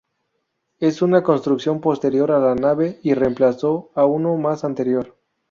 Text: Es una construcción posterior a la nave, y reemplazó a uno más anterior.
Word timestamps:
Es 0.79 1.03
una 1.03 1.21
construcción 1.21 1.79
posterior 1.79 2.31
a 2.31 2.39
la 2.39 2.55
nave, 2.55 2.99
y 3.03 3.13
reemplazó 3.13 3.91
a 3.93 4.03
uno 4.05 4.35
más 4.35 4.63
anterior. 4.63 5.15